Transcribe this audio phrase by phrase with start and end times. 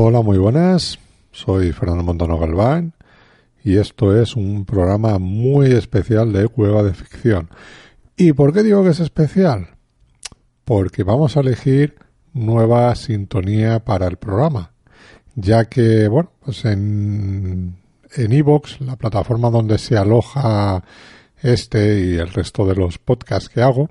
[0.00, 0.96] Hola, muy buenas.
[1.32, 2.92] Soy Fernando Montano Galván
[3.64, 7.50] y esto es un programa muy especial de Cueva de Ficción.
[8.16, 9.70] ¿Y por qué digo que es especial?
[10.64, 11.96] Porque vamos a elegir
[12.32, 14.70] nueva sintonía para el programa,
[15.34, 17.74] ya que, bueno, pues en
[18.14, 20.80] en Evox, la plataforma donde se aloja
[21.42, 23.90] este y el resto de los podcasts que hago,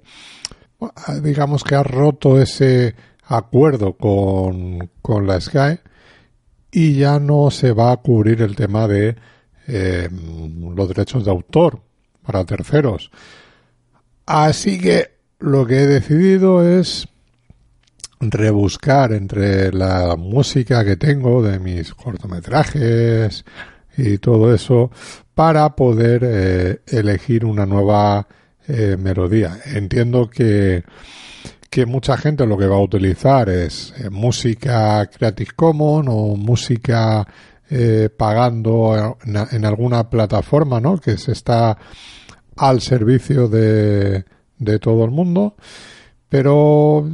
[1.21, 2.95] digamos que ha roto ese
[3.25, 5.81] acuerdo con, con la Sky
[6.71, 9.15] y ya no se va a cubrir el tema de
[9.67, 11.81] eh, los derechos de autor
[12.25, 13.11] para terceros.
[14.25, 17.07] Así que lo que he decidido es
[18.19, 23.45] rebuscar entre la música que tengo de mis cortometrajes
[23.97, 24.91] y todo eso
[25.33, 28.27] para poder eh, elegir una nueva
[28.67, 29.59] eh, melodía.
[29.65, 30.83] Entiendo que,
[31.69, 37.27] que mucha gente lo que va a utilizar es eh, música Creative Commons o música
[38.15, 40.97] pagando en, alguna plataforma, ¿no?
[40.99, 41.77] Que se está
[42.55, 44.23] al servicio de,
[44.57, 45.57] de todo el mundo.
[46.29, 47.09] Pero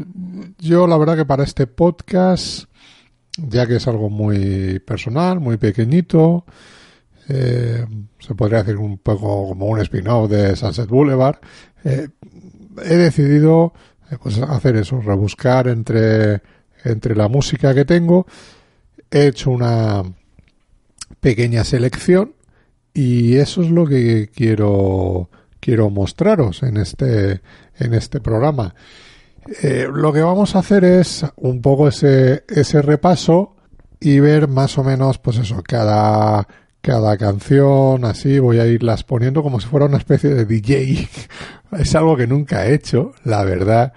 [0.59, 2.65] yo la verdad que para este podcast,
[3.37, 6.45] ya que es algo muy personal, muy pequeñito,
[7.29, 7.85] eh,
[8.19, 11.37] se podría decir un poco como un spin-off de Sunset Boulevard,
[11.83, 12.09] eh,
[12.83, 13.79] he decidido eh,
[14.21, 16.41] pues hacer eso, rebuscar entre,
[16.83, 18.25] entre la música que tengo,
[19.11, 20.03] he hecho una
[21.19, 22.33] pequeña selección
[22.93, 27.41] y eso es lo que quiero quiero mostraros en este
[27.79, 28.75] en este programa.
[29.91, 33.55] lo que vamos a hacer es un poco ese, ese repaso
[33.99, 36.45] y ver más o menos, pues eso, cada,
[36.83, 41.07] cada canción, así voy a irlas poniendo como si fuera una especie de DJ.
[41.79, 43.93] es algo que nunca he hecho, la verdad.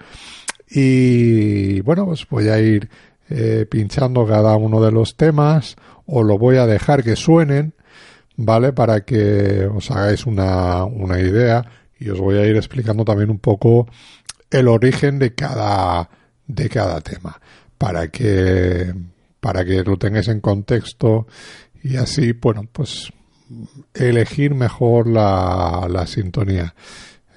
[0.69, 2.89] Y bueno, pues voy a ir
[3.29, 7.73] eh, pinchando cada uno de los temas o lo voy a dejar que suenen,
[8.37, 8.71] ¿vale?
[8.71, 11.65] Para que os hagáis una, una idea
[11.99, 13.87] y os voy a ir explicando también un poco
[14.49, 16.09] el origen de cada,
[16.47, 17.41] de cada tema
[17.77, 18.93] para que,
[19.41, 21.27] para que lo tengáis en contexto
[21.83, 23.11] y así, bueno, pues
[23.93, 26.73] elegir mejor la, la sintonía.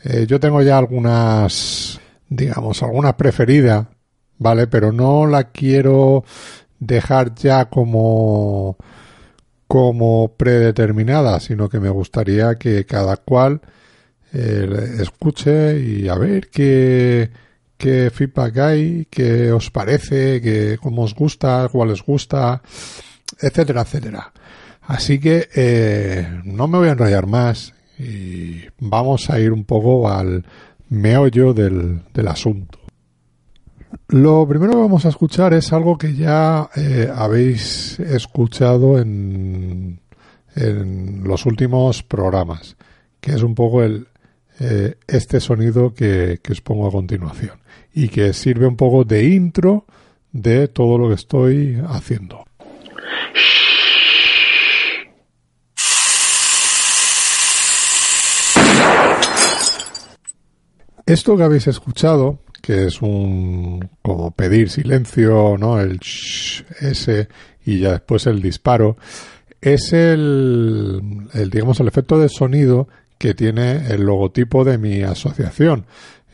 [0.05, 3.91] Eh, yo tengo ya algunas, digamos, alguna preferida,
[4.39, 4.67] ¿vale?
[4.67, 6.25] Pero no la quiero
[6.79, 8.77] dejar ya como,
[9.67, 13.61] como predeterminada, sino que me gustaría que cada cual
[14.33, 17.31] eh, escuche y a ver qué,
[17.77, 22.63] qué feedback hay, qué os parece, qué, cómo os gusta, cuál os gusta
[23.41, 24.33] etcétera, etcétera.
[24.83, 30.11] Así que eh, no me voy a enrollar más y vamos a ir un poco
[30.11, 30.45] al
[30.89, 32.79] meollo del, del asunto.
[34.09, 40.01] Lo primero que vamos a escuchar es algo que ya eh, habéis escuchado en,
[40.57, 42.77] en, los últimos programas,
[43.21, 44.09] que es un poco el,
[44.59, 47.61] eh, este sonido que, que os pongo a continuación
[47.95, 49.87] y que sirve un poco de intro
[50.33, 52.45] de todo lo que estoy haciendo.
[61.11, 65.81] Esto que habéis escuchado, que es un como pedir silencio, ¿no?
[65.81, 67.29] El shh, ese
[67.67, 68.97] y ya después el disparo,
[69.61, 72.87] es el, el digamos el efecto de sonido
[73.19, 75.85] que tiene el logotipo de mi asociación,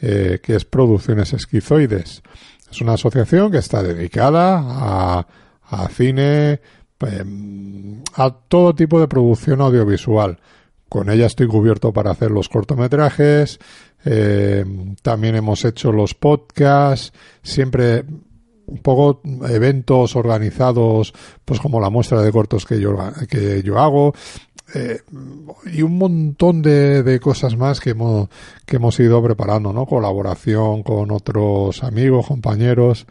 [0.02, 2.22] eh, que es Producciones Esquizoides.
[2.70, 5.26] Es una asociación que está dedicada a,
[5.70, 6.60] a cine,
[7.00, 10.38] em, a todo tipo de producción audiovisual.
[10.88, 13.58] Con ella estoy cubierto para hacer los cortometrajes,
[14.04, 14.64] eh,
[15.02, 17.12] también hemos hecho los podcasts,
[17.42, 18.04] siempre
[18.66, 21.12] un poco eventos organizados,
[21.44, 22.96] pues como la muestra de cortos que yo,
[23.28, 24.14] que yo hago,
[24.74, 25.00] eh,
[25.72, 28.28] y un montón de, de, cosas más que hemos,
[28.64, 29.86] que hemos ido preparando, ¿no?
[29.86, 33.06] Colaboración con otros amigos, compañeros.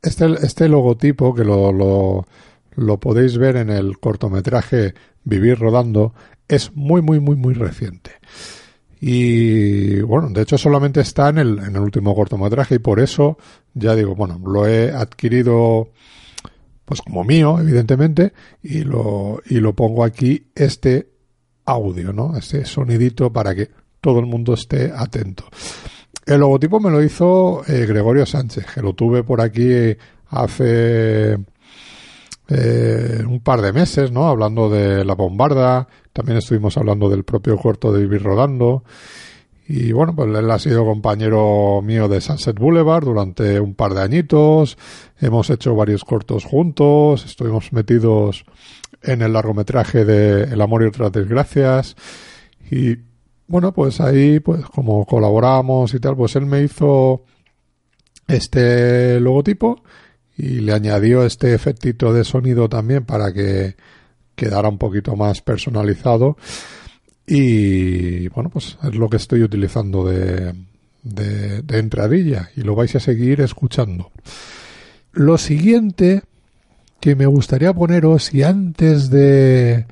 [0.00, 2.26] Este, este logotipo que lo, lo,
[2.78, 4.94] lo podéis ver en el cortometraje
[5.24, 6.14] Vivir Rodando
[6.46, 8.12] es muy, muy, muy, muy reciente.
[9.00, 13.38] Y bueno, de hecho solamente está en el, en el último cortometraje y por eso
[13.74, 15.90] ya digo, bueno, lo he adquirido
[16.84, 18.32] pues como mío, evidentemente,
[18.62, 21.10] y lo, y lo pongo aquí este
[21.66, 22.34] audio, ¿no?
[22.34, 23.68] Este sonidito para que
[24.00, 25.44] todo el mundo esté atento.
[26.24, 29.68] El logotipo me lo hizo eh, Gregorio Sánchez, que lo tuve por aquí
[30.30, 31.38] hace
[32.48, 34.26] eh, un par de meses, ¿no?
[34.26, 38.84] Hablando de la bombarda, también estuvimos hablando del propio corto de Vivir Rodando.
[39.68, 44.00] Y bueno, pues él ha sido compañero mío de Sunset Boulevard durante un par de
[44.00, 44.78] añitos.
[45.20, 47.26] Hemos hecho varios cortos juntos.
[47.26, 48.46] Estuvimos metidos
[49.02, 51.96] en el largometraje de El amor y otras desgracias.
[52.70, 52.96] Y
[53.46, 57.24] bueno, pues ahí, pues como colaboramos y tal, pues él me hizo
[58.26, 59.82] este logotipo
[60.38, 63.74] y le añadió este efectito de sonido también para que
[64.36, 66.36] quedara un poquito más personalizado.
[67.26, 70.54] Y bueno, pues es lo que estoy utilizando de,
[71.02, 74.12] de, entradilla y lo vais a seguir escuchando.
[75.12, 76.22] Lo siguiente
[77.00, 79.86] que me gustaría poneros y antes de,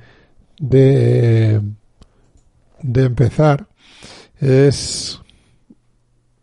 [0.59, 1.61] de,
[2.81, 3.67] de empezar
[4.39, 5.19] es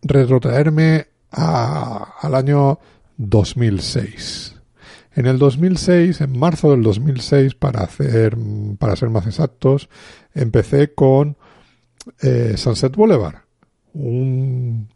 [0.03, 2.79] retrotraerme a, al año
[3.16, 4.55] 2006.
[5.14, 8.37] En el 2006, en marzo del 2006, para hacer,
[8.78, 9.88] para ser más exactos,
[10.34, 11.37] empecé con
[12.20, 13.43] eh, Sunset Boulevard,
[13.93, 14.88] un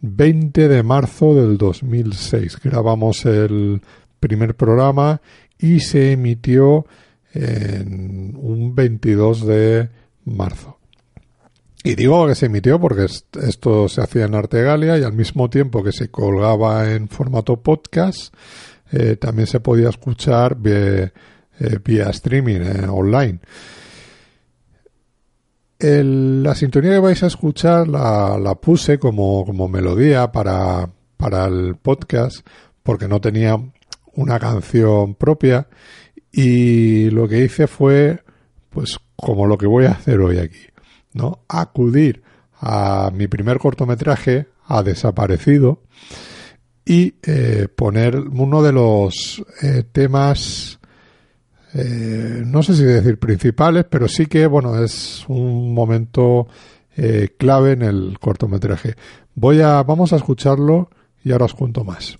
[0.00, 2.58] 20 de marzo del 2006.
[2.62, 3.82] Grabamos el
[4.20, 5.20] primer programa
[5.58, 6.86] y se emitió
[7.34, 9.88] en un 22 de
[10.24, 10.79] marzo.
[11.82, 15.82] Y digo que se emitió porque esto se hacía en Artegalia y al mismo tiempo
[15.82, 18.34] que se colgaba en formato podcast,
[18.92, 21.10] eh, también se podía escuchar vía,
[21.58, 23.40] eh, streaming eh, online.
[25.78, 32.46] la sintonía que vais a escuchar la, puse como, como melodía para, para el podcast
[32.82, 33.56] porque no tenía
[34.14, 35.68] una canción propia
[36.30, 38.22] y lo que hice fue
[38.68, 40.69] pues como lo que voy a hacer hoy aquí,
[41.12, 41.40] ¿no?
[41.48, 42.22] Acudir
[42.60, 45.82] a mi primer cortometraje, ha desaparecido,
[46.84, 50.80] y eh, poner uno de los eh, temas,
[51.74, 56.48] eh, no sé si decir principales, pero sí que, bueno, es un momento
[57.38, 58.94] clave en el cortometraje.
[59.34, 60.90] Voy a, vamos a escucharlo
[61.24, 62.18] y ahora os cuento más.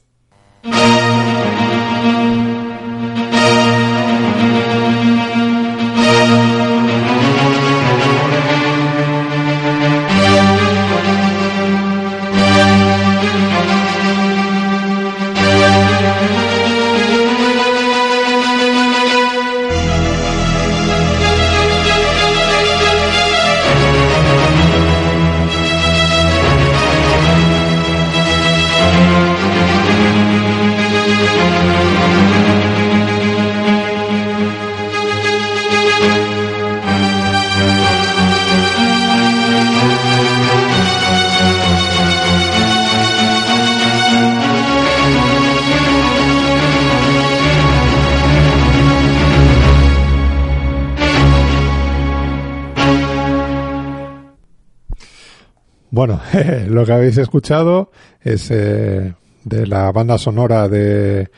[56.00, 56.18] Bueno,
[56.68, 57.90] lo que habéis escuchado
[58.22, 59.12] es eh,
[59.44, 61.28] de la banda sonora de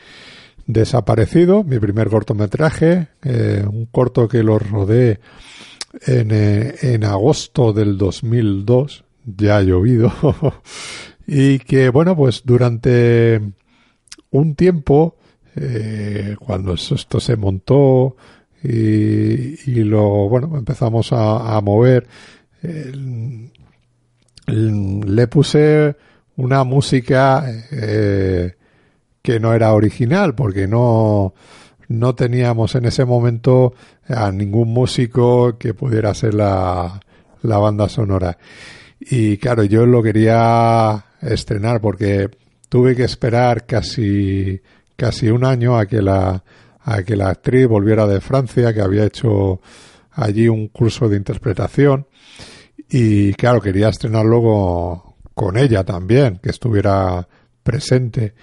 [0.65, 5.19] Desaparecido, mi primer cortometraje, eh, un corto que lo rodé
[6.07, 10.13] en, eh, en agosto del 2002, ya ha llovido,
[11.27, 13.41] y que bueno, pues durante
[14.31, 15.17] un tiempo,
[16.39, 18.15] cuando esto se montó
[18.63, 18.69] y,
[19.69, 22.07] y, lo, bueno, empezamos a, a mover,
[24.47, 25.95] le puse
[26.35, 28.55] una música eh,
[29.21, 31.33] que no era original porque no
[31.87, 33.73] no teníamos en ese momento
[34.07, 36.99] a ningún músico que pudiera ser la,
[37.43, 38.37] la banda sonora.
[38.99, 42.29] Y claro yo lo quería estrenar porque
[42.69, 44.61] tuve que esperar casi
[44.95, 46.43] casi un año a que la
[46.85, 49.61] a que la actriz volviera de Francia que había hecho
[50.11, 52.07] allí un curso de interpretación
[52.95, 57.27] y claro, quería estrenarlo con, ella también, que estuviera
[57.63, 58.35] presente.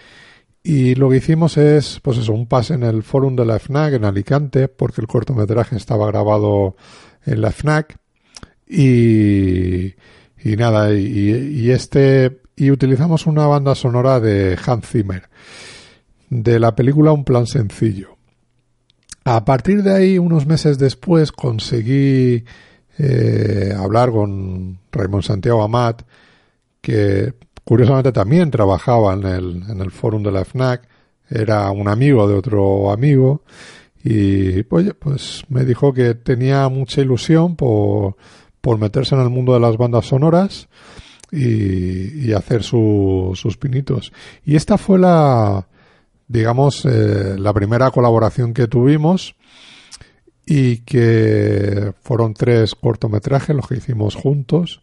[0.61, 3.95] Y lo que hicimos es, pues eso, un pase en el forum de la FNAC
[3.95, 6.75] en Alicante, porque el cortometraje estaba grabado
[7.25, 7.97] en la FNAC.
[8.67, 9.95] Y,
[10.43, 15.29] y nada, y, y, este, y utilizamos una banda sonora de Hans Zimmer,
[16.29, 18.17] de la película Un plan sencillo.
[19.23, 22.43] A partir de ahí, unos meses después, conseguí
[23.03, 26.03] eh, hablar con Raymond Santiago Amat,
[26.83, 27.33] que
[27.65, 30.87] curiosamente también trabajaba en el, en el fórum de la FNAC,
[31.31, 33.43] era un amigo de otro amigo,
[34.05, 38.17] y pues, pues me dijo que tenía mucha ilusión por,
[38.61, 40.69] por meterse en el mundo de las bandas sonoras
[41.33, 44.13] y, hacer su, sus pinitos.
[44.45, 45.67] Y esta fue la,
[46.29, 49.37] digamos, eh, la primera colaboración que tuvimos
[50.53, 54.81] y que fueron tres cortometrajes los que hicimos juntos.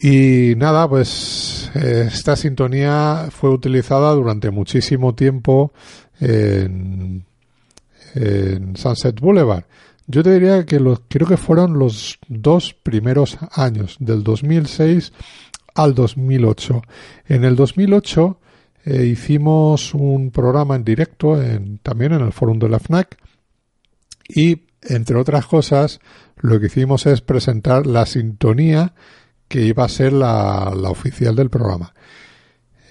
[0.00, 5.72] Y nada, pues esta sintonía fue utilizada durante muchísimo tiempo
[6.18, 7.24] en,
[8.16, 9.62] en Sunset Boulevard.
[10.08, 15.12] Yo te diría que los, creo que fueron los dos primeros años, del 2006
[15.76, 16.82] al 2008.
[17.28, 18.40] En el 2008
[18.86, 23.18] eh, hicimos un programa en directo en, también en el forum de la FNAC
[24.28, 26.00] y, entre otras cosas,
[26.36, 28.94] lo que hicimos es presentar la sintonía
[29.48, 31.94] que iba a ser la, oficial del programa,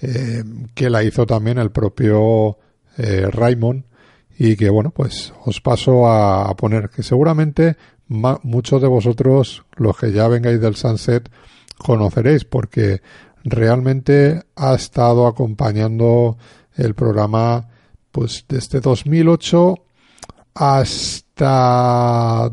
[0.02, 0.42] eh,
[0.74, 2.58] que la hizo también el propio
[2.96, 3.84] eh, Raymond
[4.38, 7.76] y que bueno pues os paso a, poner que seguramente
[8.08, 11.30] muchos de vosotros los que ya vengáis del Sunset
[11.78, 13.02] conoceréis porque
[13.44, 16.36] realmente ha estado acompañando
[16.74, 17.68] el programa
[18.12, 19.74] pues desde 2008
[20.56, 22.50] hasta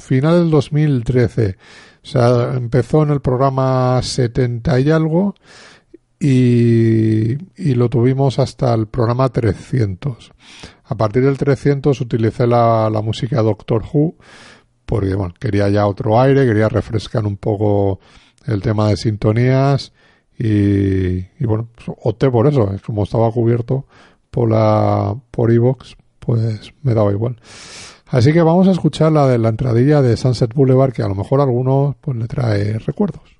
[0.00, 1.56] final del 2013
[2.02, 5.34] o sea empezó en el programa 70 y algo
[6.18, 7.36] y,
[7.74, 10.30] lo tuvimos hasta el programa 300.
[10.84, 14.14] A partir del 300 utilicé la, la música Doctor Who
[14.86, 17.98] porque bueno, quería ya otro aire, quería refrescar un poco
[18.46, 19.92] el tema de sintonías
[20.38, 23.86] y, y bueno, pues, opté por eso, como estaba cubierto
[24.30, 27.36] por la por Evox, pues me daba igual.
[28.06, 31.14] Así que vamos a escuchar la de la entradilla de Sunset Boulevard que a lo
[31.14, 33.31] mejor a algunos pues le trae recuerdos.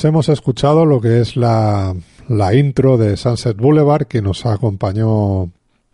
[0.00, 1.94] Pues hemos escuchado lo que es la,
[2.26, 5.50] la intro de Sunset Boulevard que nos acompañó,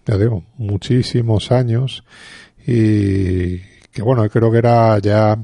[0.07, 2.05] ya digo, muchísimos años
[2.65, 3.59] y
[3.91, 5.37] que bueno, creo que era ya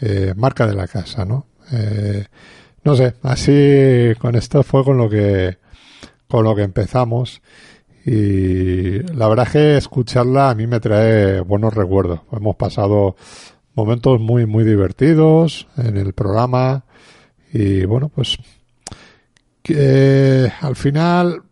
[0.00, 1.46] eh, marca de la casa, ¿no?
[1.72, 2.26] Eh,
[2.84, 5.58] no sé, así con esto fue con lo que
[6.28, 7.42] con lo que empezamos
[8.06, 12.20] y la verdad es que escucharla a mí me trae buenos recuerdos.
[12.30, 13.16] Hemos pasado
[13.74, 16.84] momentos muy muy divertidos en el programa
[17.54, 18.36] y bueno, pues
[19.62, 21.44] que al final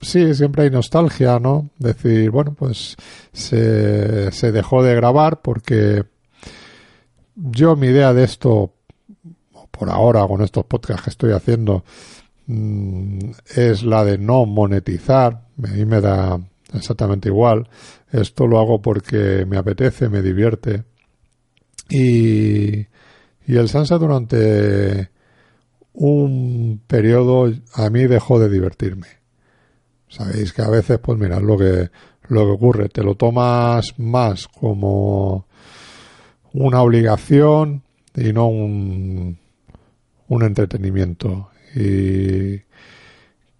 [0.00, 1.68] sí, siempre hay nostalgia, ¿no?
[1.78, 2.96] Decir, bueno, pues
[3.30, 6.04] se, se dejó de grabar porque
[7.36, 8.72] yo mi idea de esto,
[9.70, 11.84] por ahora con estos podcasts que estoy haciendo,
[12.46, 15.48] mm, es la de no monetizar.
[15.62, 16.40] A mí me da
[16.72, 17.68] exactamente igual.
[18.10, 20.84] Esto lo hago porque me apetece, me divierte.
[21.90, 22.86] Y,
[23.50, 25.10] y el Sansa durante
[25.92, 29.08] un periodo a mí dejó de divertirme.
[30.08, 31.90] Sabéis que a veces, pues mira, lo que,
[32.28, 35.48] lo que ocurre, te lo tomas más como
[36.52, 37.82] una obligación
[38.14, 39.36] y no un,
[40.28, 41.50] un entretenimiento.
[41.74, 42.60] Y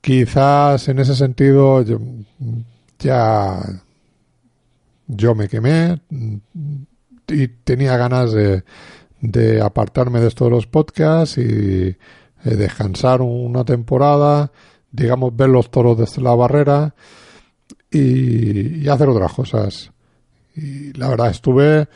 [0.00, 1.84] quizás en ese sentido
[3.00, 3.60] ya
[5.08, 6.00] yo me quemé
[7.26, 8.62] y tenía ganas de,
[9.20, 11.96] de apartarme de esto de los podcasts y eh,
[12.42, 14.50] descansar una temporada,
[14.90, 16.94] digamos, ver los toros desde la barrera
[17.90, 19.92] y, hacer otras cosas.
[20.54, 21.88] Y la verdad estuve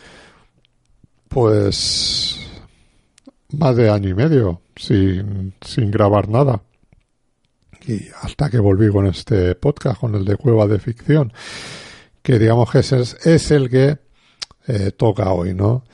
[1.28, 2.38] pues
[3.50, 6.62] más de año y medio sin, sin grabar nada.
[7.86, 11.32] Y hasta que volví con este podcast, con el de Cueva de Ficción,
[12.22, 13.98] que digamos que ese es, el que
[14.66, 15.84] eh, toca hoy, ¿no?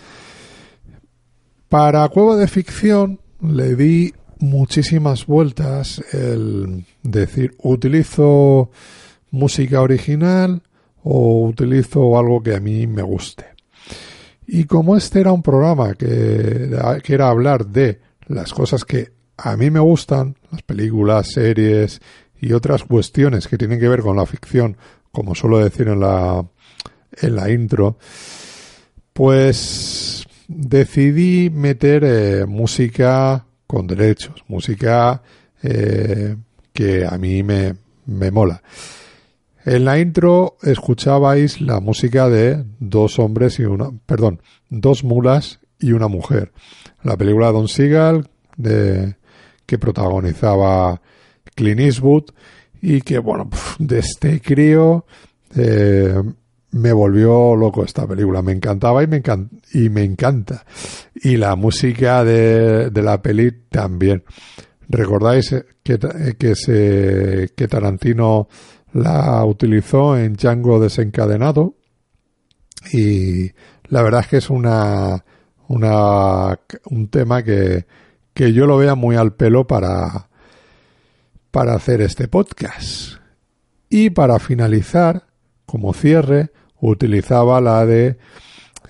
[1.70, 8.72] Para Cueva de Ficción le di muchísimas vueltas el decir utilizo
[9.30, 10.62] música original
[11.04, 13.44] o utilizo algo que a mí me guste.
[14.48, 19.56] Y como este era un programa que, que era hablar de las cosas que a
[19.56, 22.00] mí me gustan las películas, series
[22.40, 24.76] y otras cuestiones que tienen que ver con la ficción,
[25.12, 26.44] como suelo decir en la,
[27.22, 27.96] en la intro,
[29.12, 35.22] pues decidí meter eh, música con derechos, música
[35.62, 36.36] eh,
[36.72, 37.76] que a mí me,
[38.06, 38.60] me mola.
[39.64, 45.92] En la intro escuchabais la música de dos hombres y una, perdón, dos mulas y
[45.92, 46.50] una mujer.
[47.04, 49.14] La película Don Seagal de,
[49.66, 51.00] que protagonizaba
[51.54, 52.24] Clint Eastwood
[52.82, 55.06] y que, bueno, de este crío
[55.54, 56.20] eh,
[56.72, 58.42] me volvió loco esta película.
[58.42, 59.22] Me encantaba y me,
[59.72, 60.64] y me encanta.
[61.14, 64.24] Y la música de, de la peli también.
[64.88, 65.98] ¿Recordáis que,
[66.38, 68.48] que, se, que Tarantino
[68.92, 71.76] la utilizó en Django desencadenado?
[72.92, 73.50] Y
[73.88, 75.24] la verdad es que es una,
[75.68, 77.86] una, un tema que,
[78.32, 80.28] que yo lo vea muy al pelo para,
[81.50, 83.18] para hacer este podcast.
[83.88, 85.26] Y para finalizar,
[85.66, 88.16] como cierre, utilizaba la de,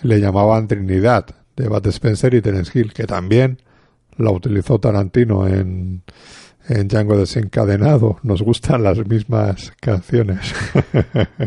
[0.02, 3.58] le llamaban Trinidad, de Bat Spencer y Terence que también
[4.16, 6.02] la utilizó Tarantino en,
[6.68, 8.18] en Django desencadenado.
[8.22, 10.54] Nos gustan las mismas canciones.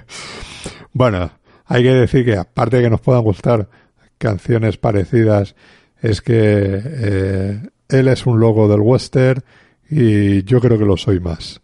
[0.93, 1.31] bueno,
[1.65, 3.69] hay que decir que aparte de que nos puedan gustar
[4.17, 5.55] canciones parecidas,
[6.01, 9.43] es que eh, él es un logo del western
[9.89, 11.61] y yo creo que lo soy más.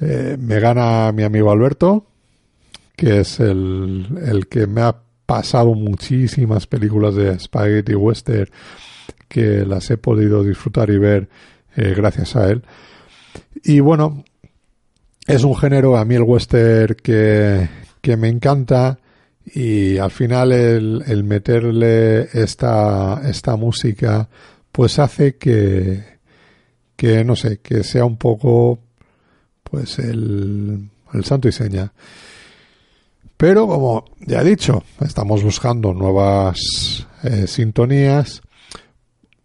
[0.00, 2.06] Eh, me gana mi amigo Alberto,
[2.96, 4.96] que es el, el que me ha
[5.26, 8.50] pasado muchísimas películas de Spaghetti Western
[9.28, 11.28] que las he podido disfrutar y ver
[11.76, 12.62] eh, gracias a él.
[13.64, 14.24] Y bueno,
[15.26, 17.68] es un género a mí el western que,
[18.00, 18.98] que me encanta
[19.46, 24.28] y al final el, el meterle esta, esta música
[24.70, 26.02] pues hace que,
[26.96, 28.80] que no sé, que sea un poco
[29.62, 31.92] pues el, el santo y seña.
[33.36, 38.42] Pero como ya he dicho, estamos buscando nuevas eh, sintonías.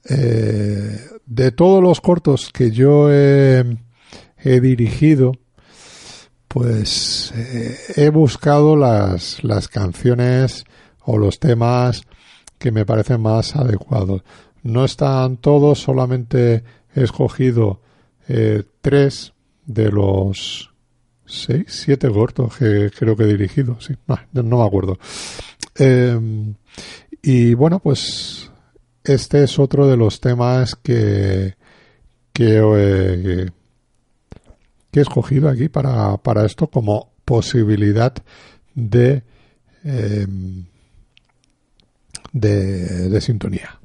[0.07, 3.63] Eh, de todos los cortos que yo he,
[4.43, 5.33] dirigido,
[6.47, 10.65] pues eh, he buscado las, las canciones
[11.01, 12.03] o los temas
[12.57, 14.23] que me parecen más adecuados.
[14.63, 16.63] No están todos, solamente
[16.95, 17.81] he escogido
[18.81, 19.33] tres
[19.65, 20.68] de los
[21.29, 23.95] seis, siete cortos que creo que he dirigido, sí,
[24.33, 24.97] no, me acuerdo.
[25.75, 26.55] Em,
[27.21, 28.51] y bueno, pues
[29.03, 31.55] este es otro de los temas que,
[32.33, 32.57] que,
[34.91, 38.13] he escogido aquí para, para esto como posibilidad
[38.73, 39.23] de,
[39.83, 40.65] em,
[42.33, 43.79] de, de sintonía.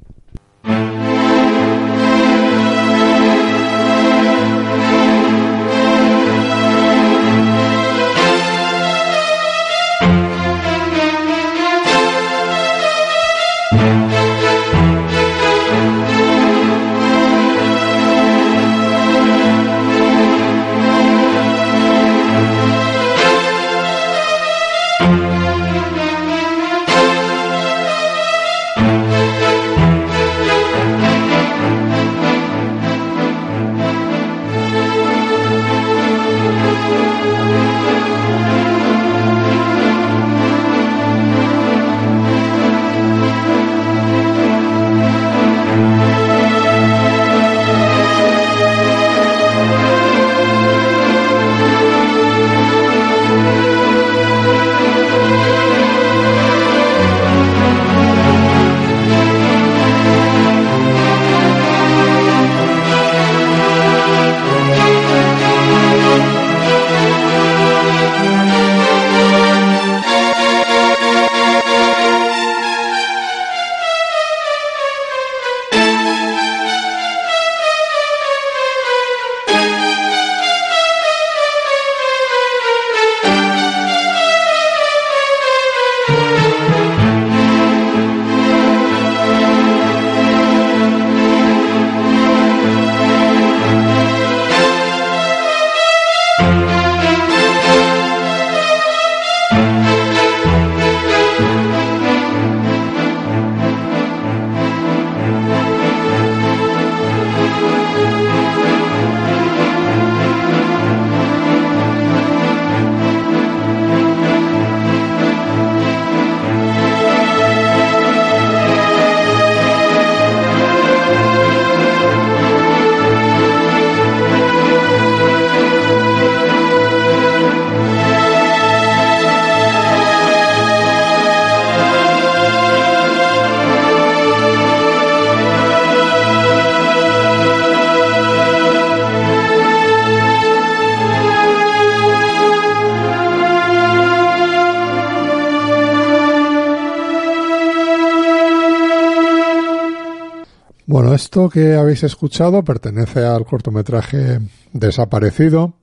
[151.15, 154.41] Esto que habéis escuchado pertenece al cortometraje
[154.73, 155.75] Desaparecido,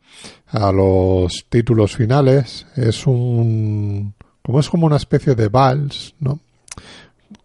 [0.48, 2.67] a los títulos finales.
[2.76, 6.41] Es un, como es como una especie de vals, ¿no?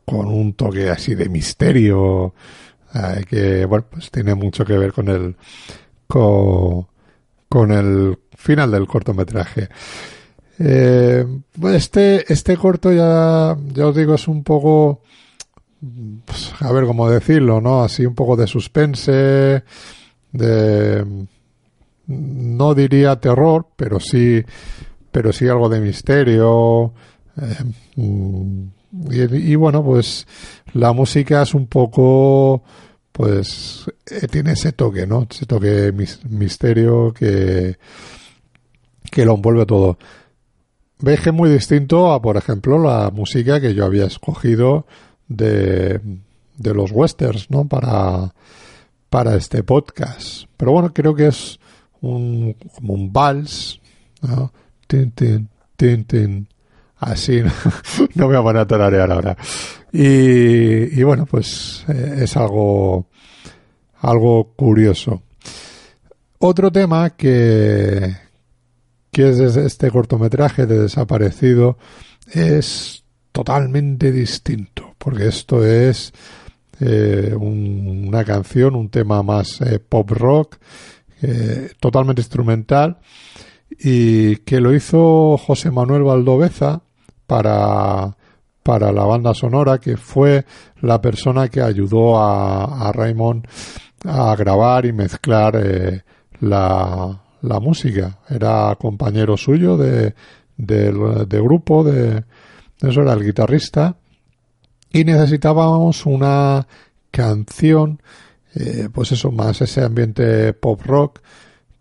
[0.04, 2.34] Con un toque así de misterio,
[2.92, 5.36] eh, que, bueno, pues tiene mucho que ver con el,
[6.08, 6.88] con,
[7.48, 9.68] con el final del cortometraje.
[10.58, 11.24] Eh,
[11.72, 15.02] este, este corto ya, ya os digo, es un poco,
[16.24, 17.82] pues, a ver cómo decirlo, ¿no?
[17.82, 19.62] Así un poco de suspense,
[20.32, 21.26] de,
[22.06, 24.44] no diría terror, pero sí,
[25.10, 26.92] pero sí algo de misterio.
[27.40, 28.66] Eh,
[29.10, 30.26] y, bueno, pues
[30.72, 32.62] la música es un poco,
[33.12, 35.26] pues eh, tiene ese toque, ¿no?
[35.30, 35.92] Ese toque
[36.28, 37.76] misterio que,
[39.10, 39.98] que lo envuelve todo.
[41.04, 44.86] Es muy distinto a, por ejemplo, la música que yo había escogido
[45.28, 46.00] de,
[46.56, 47.66] de los westerns, ¿no?
[47.66, 48.34] Para,
[49.10, 50.44] para este podcast.
[50.56, 51.58] Pero bueno, creo que es
[52.00, 53.80] un, como un vals,
[54.22, 54.52] ¿no?
[54.86, 56.48] Tin, tin, tin, tin.
[56.98, 57.42] Así,
[58.14, 59.36] no, me voy a poner a tararear ahora.
[59.92, 63.06] Y, y bueno, pues eh, es algo,
[64.00, 65.22] algo curioso.
[66.38, 68.14] Otro tema que,
[69.10, 71.78] que es este cortometraje de Desaparecido
[72.30, 76.12] es totalmente distinto, porque esto es
[76.80, 80.56] eh, una canción, un tema más eh, pop rock,
[81.22, 82.98] eh, totalmente instrumental,
[83.70, 86.82] y que lo hizo José Manuel Valdoveza
[87.26, 88.16] para,
[88.62, 90.44] para la banda sonora, que fue
[90.80, 93.46] la persona que ayudó a, a Raymond
[94.04, 95.60] a grabar y mezclar
[96.40, 98.18] la, la música.
[98.28, 100.14] Era compañero suyo de,
[100.56, 102.24] de grupo, de,
[102.80, 103.96] eso era el guitarrista,
[104.96, 106.66] y necesitábamos una
[107.10, 108.00] canción,
[108.54, 111.20] eh, pues eso, más ese ambiente pop rock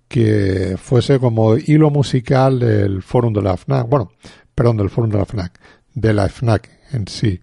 [0.10, 4.12] que fuese como hilo musical del Forum de la FNAC, bueno,
[4.54, 5.60] perdón, del Forum de la FNAC,
[5.94, 7.40] de la FNAC en sí.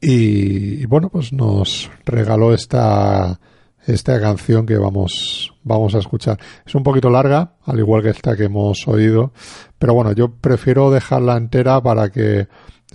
[0.00, 3.38] y bueno, pues nos regaló esta
[3.86, 6.38] esta canción que vamos, vamos a escuchar.
[6.64, 9.32] Es un poquito larga, al igual que esta que hemos oído,
[9.78, 12.48] pero bueno, yo prefiero dejarla entera para que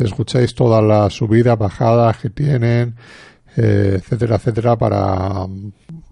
[0.06, 2.96] escuchéis toda la subida, bajadas que tienen,
[3.56, 5.46] eh, etcétera, etcétera, para,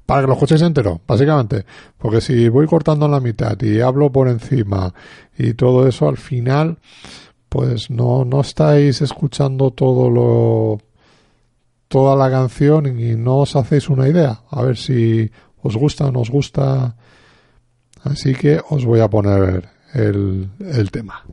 [0.06, 1.66] para que lo escuchéis entero, básicamente.
[1.98, 4.94] Porque si voy cortando la mitad y hablo por encima
[5.38, 6.80] y todo eso, al final,
[7.50, 10.80] pues no, no estáis escuchando todo lo
[11.88, 14.42] toda la canción y no os hacéis una idea.
[14.50, 15.30] A ver si
[15.62, 16.96] os gusta o no os gusta.
[18.04, 21.24] Así que os voy a poner el, el tema.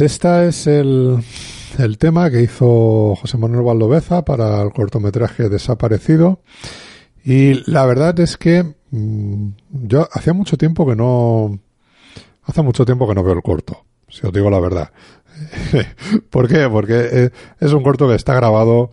[0.00, 1.18] Este es el,
[1.78, 6.40] el tema que hizo José Manuel Valdoveza para el cortometraje Desaparecido.
[7.24, 11.58] Y la verdad es que mm, yo hacía mucho tiempo que no,
[12.42, 14.90] hace mucho tiempo que no veo el corto, si os digo la verdad.
[16.30, 16.68] ¿Por qué?
[16.68, 17.30] Porque eh,
[17.60, 18.90] es un corto que está grabado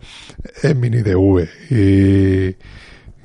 [0.62, 2.56] en mini DV y,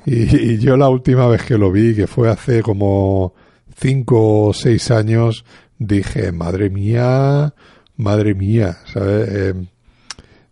[0.06, 3.34] y, yo la última vez que lo vi, que fue hace como
[3.76, 5.44] cinco o seis años,
[5.78, 7.54] dije, madre mía,
[7.96, 9.28] madre mía, ¿sabes?
[9.30, 9.54] Eh,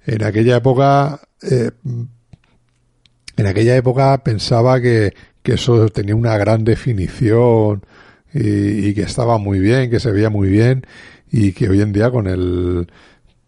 [0.07, 1.71] en aquella época, eh,
[3.37, 7.85] en aquella época pensaba que, que eso tenía una gran definición
[8.33, 10.87] y, que estaba muy bien, que se veía muy bien
[11.31, 12.87] y que hoy en día con el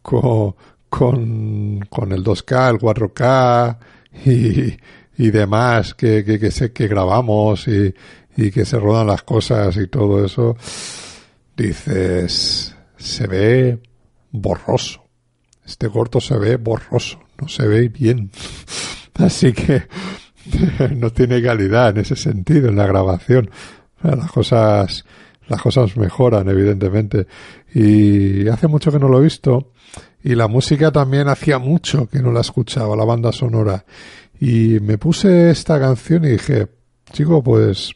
[0.03, 0.55] con,
[0.89, 3.79] con, el 2K, el 4K
[4.25, 4.77] y,
[5.23, 7.95] y demás que, que, que, se, que grabamos y,
[8.37, 10.57] y que se rodan las cosas y todo eso,
[11.65, 13.81] dices, se ve
[14.31, 15.05] borroso.
[15.65, 18.31] Este corto se ve borroso, no se ve bien.
[19.15, 19.83] Así que
[20.97, 23.51] no tiene calidad en ese sentido en la grabación.
[24.03, 25.05] Las cosas,
[25.49, 27.27] las cosas mejoran, evidentemente.
[27.75, 29.73] Y hace mucho que no lo he visto.
[30.23, 33.85] Y la música también hacía mucho que no la escuchaba, la banda sonora.
[34.41, 36.69] Y me puse esta canción y dije,
[37.13, 37.93] chico, pues,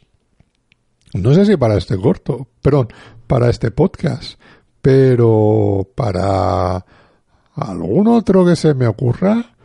[1.13, 2.87] no sé si para este corto, perdón,
[3.27, 4.39] para este podcast,
[4.81, 6.85] pero para
[7.55, 9.55] algún otro que se me ocurra,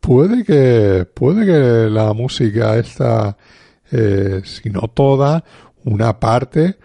[0.00, 3.36] puede que, puede que la música esta,
[3.90, 5.44] eh, si no toda,
[5.84, 6.76] una parte,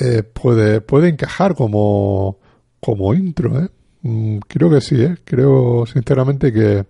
[0.00, 2.38] eh, puede, puede encajar como,
[2.80, 3.68] como intro, ¿eh?
[4.02, 5.16] Mm, creo que sí, ¿eh?
[5.24, 6.84] Creo sinceramente que,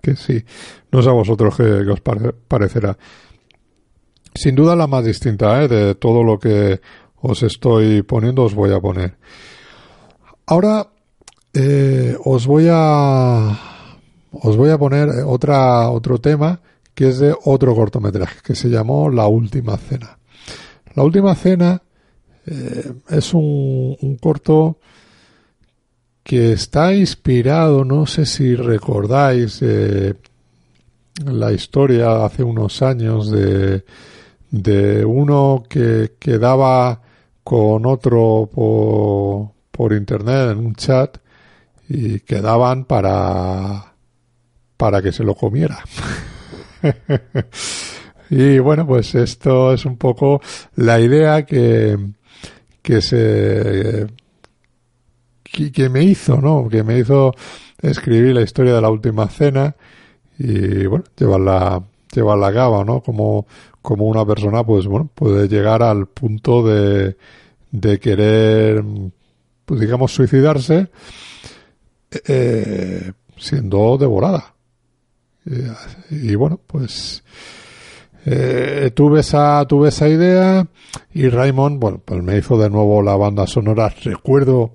[0.00, 0.42] que sí.
[0.90, 2.96] No sé a vosotros qué, os parecerá.
[4.34, 5.68] Sin duda la más distinta.
[5.68, 6.80] De todo lo que
[7.26, 9.16] os estoy poniendo, os voy a poner.
[10.46, 10.86] Ahora
[11.54, 13.58] eh, os voy a
[14.30, 16.60] os voy a poner otra otro tema
[16.94, 20.18] que es de otro cortometraje que se llamó La Última Cena.
[20.94, 21.82] La Última Cena
[22.46, 24.78] eh, es un, un, corto
[26.22, 30.14] que está inspirado, no sé si recordáis eh,
[31.24, 33.84] la historia hace unos años de,
[34.50, 37.00] de uno que quedaba
[37.44, 41.18] con otro por, por internet en un chat
[41.88, 43.94] y quedaban para
[44.76, 45.78] para que se lo comiera.
[48.30, 50.40] y bueno, pues esto es un poco
[50.76, 51.96] la idea que,
[52.82, 54.06] que se
[55.72, 56.68] que, me hizo, ¿no?
[56.68, 57.32] Que me hizo
[57.80, 59.76] escribir la historia de la última cena
[60.38, 61.82] y bueno, llevarla
[62.14, 63.02] llevarla a cabo, ¿no?
[63.02, 63.46] Como
[63.82, 67.16] como una persona pues bueno, puede llegar al punto de
[67.70, 68.84] de querer,
[69.64, 70.90] pues digamos, suicidarse
[72.26, 74.54] eh, siendo devorada.
[76.10, 77.22] Y, bueno, pues
[78.24, 80.66] eh, tuve esa tuve esa idea
[81.12, 83.92] y Raymond, bueno, pues me hizo de nuevo la banda sonora.
[84.02, 84.72] Recuerdo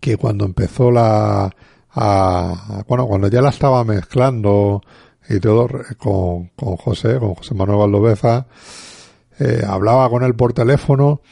[0.00, 1.54] que cuando empezó la
[1.92, 4.80] a, bueno, cuando ya la estaba mezclando
[5.28, 8.46] y todo con, con José, con José Manuel Valdoveza,
[9.38, 11.22] eh, hablaba con él por teléfono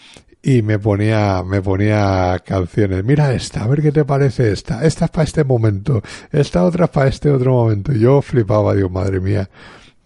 [0.42, 3.04] y me ponía, me ponía canciones.
[3.04, 4.84] Mira esta, a ver qué te parece esta.
[4.84, 6.00] Esta es para este momento.
[6.30, 7.92] Esta otra es para este otro momento.
[7.92, 9.50] Yo flipaba, digo, madre mía.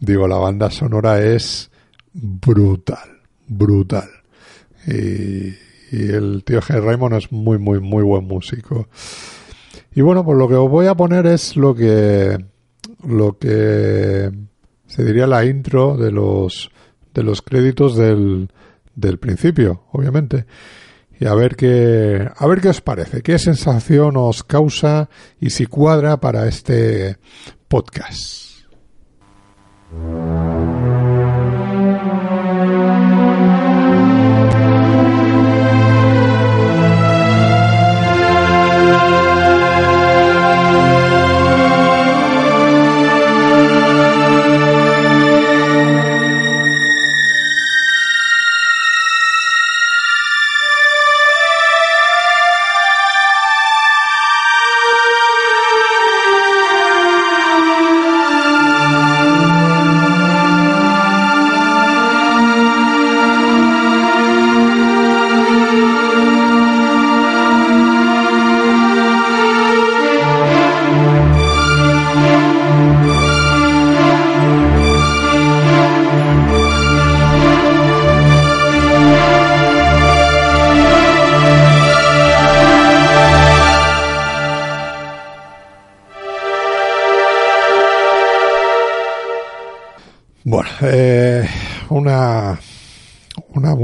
[0.01, 1.71] Digo, la banda sonora es
[2.12, 4.09] brutal, brutal.
[4.87, 5.55] Y,
[5.92, 6.83] y el tío G.
[6.83, 8.88] Raymond es muy, muy, muy buen músico.
[9.95, 12.42] Y bueno, pues lo que os voy a poner es lo que,
[13.07, 14.31] lo que
[14.87, 16.71] se diría la intro de los,
[17.14, 18.51] de los créditos del,
[18.95, 20.47] del principio, obviamente.
[21.18, 25.09] Y a ver qué, a ver qué os parece, qué sensación os causa
[25.40, 27.16] y si cuadra para este
[27.68, 28.42] podcast.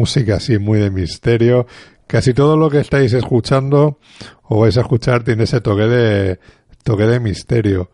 [0.08, 1.66] Música así muy de misterio.
[2.06, 3.98] Casi todo lo que estáis escuchando
[4.44, 6.40] o vais a escuchar tiene ese toque de
[6.82, 7.90] toque de misterio.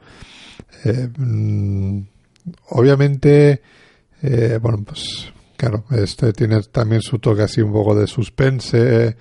[0.85, 1.99] Eh, mm,
[2.71, 3.63] obviamente,
[4.23, 9.17] eh, bueno, pues claro, este tiene también su toque así un poco de suspense,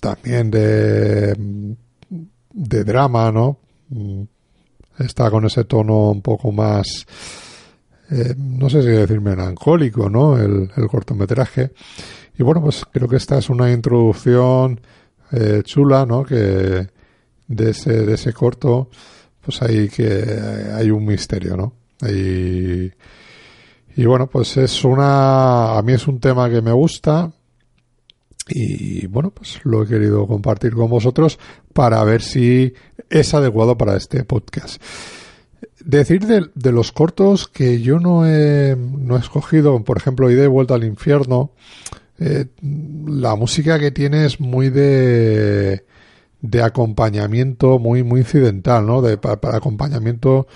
[0.00, 1.34] también de,
[2.52, 3.58] de drama, ¿no?
[3.88, 4.22] Mm,
[5.00, 7.04] está con ese tono un poco más,
[8.10, 10.38] eh, no sé si decir melancólico, ¿no?
[10.38, 11.72] El, cortometraje.
[12.38, 14.80] Y bueno, pues creo que esta es una introducción
[15.32, 16.24] eh, chula, ¿no?
[16.24, 16.88] Que
[17.48, 18.88] de ese, de ese corto,
[19.40, 21.74] pues hay que hay un misterio, ¿no?
[22.08, 22.90] Y,
[23.96, 27.30] y bueno, pues es una, a mí es un tema que me gusta,
[28.48, 31.38] y bueno, pues lo he querido compartir con vosotros
[31.72, 32.72] para ver si
[33.08, 34.82] es adecuado para este podcast.
[35.84, 40.48] Decir de, los cortos que yo no he, no he escogido, por ejemplo, Ida y
[40.48, 41.52] Vuelta al Infierno,
[42.18, 42.46] eh,
[43.06, 45.84] la música que tiene es muy de,
[46.42, 49.00] de acompañamiento, muy, muy incidental, ¿no?
[49.00, 50.46] De, para, acompañamiento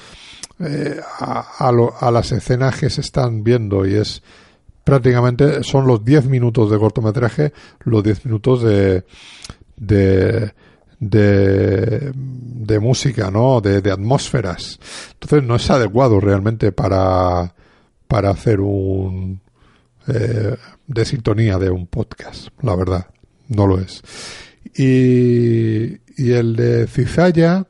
[0.60, 4.22] eh, a, a las escenas que se están viendo y es
[4.84, 7.52] prácticamente son los 10 minutos de cortometraje,
[7.84, 9.04] los 10 minutos de,
[9.76, 10.52] de,
[11.10, 13.60] de, música, ¿no?
[13.60, 14.78] De, de, atmósferas.
[15.14, 17.54] Entonces no es adecuado realmente para,
[18.08, 19.40] para hacer un,
[20.08, 23.06] eh, de sintonía de un podcast, la verdad.
[23.48, 24.02] No lo es.
[24.76, 27.66] Y, y el de Cizaya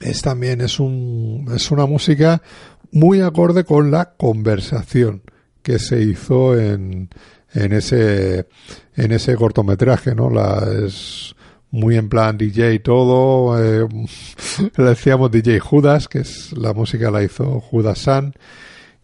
[0.00, 2.42] es también, es un, es una música
[2.92, 5.22] muy acorde con la conversación
[5.62, 7.08] que se hizo en,
[7.54, 8.46] en ese
[8.96, 10.30] en ese cortometraje, ¿no?
[10.30, 10.60] La
[11.72, 13.88] muy en plan DJ todo, eh,
[14.76, 18.34] le decíamos DJ Judas, que es la música la hizo Judas San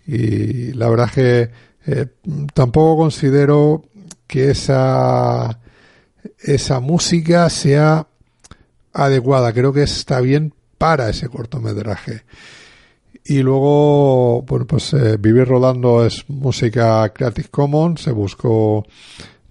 [0.07, 1.51] y la verdad que
[1.87, 2.07] eh,
[2.55, 3.85] tampoco considero
[4.27, 5.59] que esa
[6.41, 8.07] esa música sea
[8.93, 12.23] adecuada, creo que está bien para ese cortometraje.
[13.25, 18.87] Y luego, bueno, pues eh, Vivir Rodando es música Creative Commons, se buscó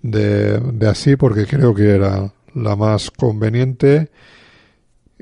[0.02, 4.10] de, de, así porque creo que era la más conveniente.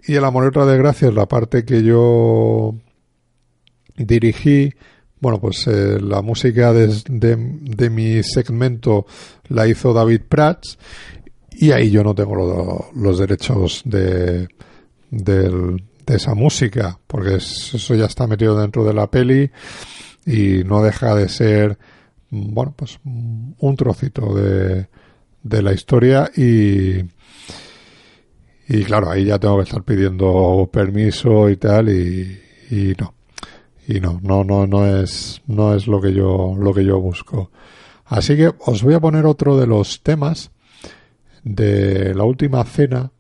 [0.08, 2.76] Y El Amor y otra desgracia es la parte que yo
[3.98, 4.74] dirigí.
[5.20, 9.06] Bueno, pues eh, la música de, de, mi segmento
[9.48, 10.78] la hizo David Prats
[11.52, 14.48] y ahí yo no tengo los derechos de,
[15.10, 19.50] del, de esa música, porque eso ya está metido dentro de la peli
[20.26, 21.78] y no deja de ser,
[22.30, 24.88] bueno, pues un trocito de,
[25.42, 27.04] de la historia y,
[28.68, 32.40] y claro, ahí ya tengo que estar pidiendo permiso y tal y,
[32.72, 33.14] y no.
[33.88, 37.52] Y no, no, no, no es, no es lo que yo, lo que yo busco.
[38.06, 40.52] Así que os voy a poner otro de los temas
[41.44, 43.12] de la última cena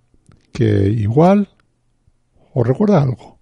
[0.51, 1.49] que igual
[2.57, 3.34] ¿Os recuerda algo?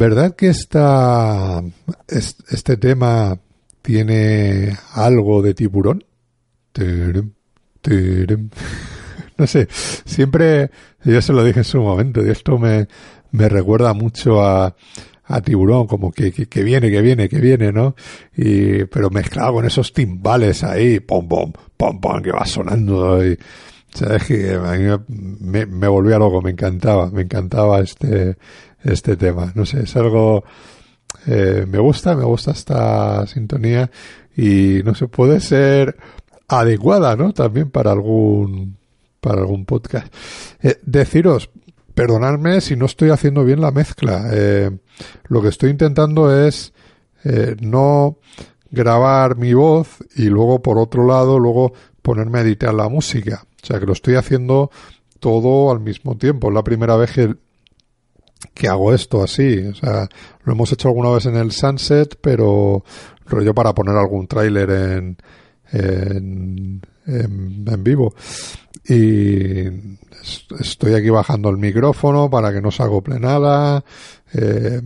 [0.00, 1.62] ¿Verdad que esta,
[2.08, 3.38] este tema
[3.82, 6.04] tiene algo de tiburón?
[9.36, 10.70] No sé, siempre,
[11.02, 12.88] yo se lo dije en su momento, y esto me,
[13.30, 14.74] me recuerda mucho a,
[15.24, 17.94] a tiburón, como que, que, viene, que viene, que viene, ¿no?
[18.36, 23.24] Y, pero mezclado con esos timbales ahí, pom, pom, pom, pom, que va sonando.
[23.26, 23.38] Y,
[23.94, 24.24] ¿Sabes?
[24.24, 25.04] Que a mí
[25.40, 28.36] me, me volvía loco, me encantaba, me encantaba este,
[28.82, 29.52] este tema.
[29.54, 30.44] No sé, es algo,
[31.26, 33.90] eh, me gusta, me gusta esta sintonía
[34.36, 35.96] y no sé, puede ser
[36.48, 37.32] adecuada, ¿no?
[37.32, 38.76] También para algún,
[39.20, 40.12] para algún podcast.
[40.62, 41.50] Eh, deciros,
[41.94, 44.28] perdonadme si no estoy haciendo bien la mezcla.
[44.32, 44.70] Eh,
[45.28, 46.72] lo que estoy intentando es
[47.60, 48.16] no
[48.70, 53.44] grabar mi voz y luego por otro lado luego ponerme a editar la música.
[53.62, 54.70] O sea que lo estoy haciendo
[55.18, 56.50] todo al mismo tiempo.
[56.50, 57.36] La primera vez que
[58.54, 59.58] que hago esto así.
[59.66, 60.08] O sea,
[60.44, 62.84] lo hemos hecho alguna vez en el Sunset, pero
[63.26, 65.16] rollo para poner algún tráiler en,
[65.72, 68.14] en, en, vivo.
[68.88, 69.66] Y
[70.58, 73.84] estoy aquí bajando el micrófono para que no se acople nada.
[74.32, 74.80] Eh,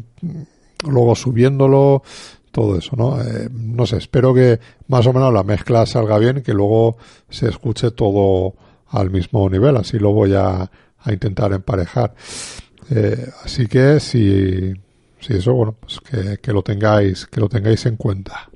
[0.87, 2.03] luego subiéndolo
[2.51, 3.21] todo eso, ¿no?
[3.21, 6.97] Eh, no sé, espero que más o menos la mezcla salga bien, que luego
[7.29, 8.55] se escuche todo
[8.89, 12.15] al mismo nivel, así lo voy a, a intentar emparejar.
[12.91, 14.73] Eh, así que si,
[15.21, 18.51] si eso, bueno, pues que, que, lo tengáis, que lo tengáis en cuenta.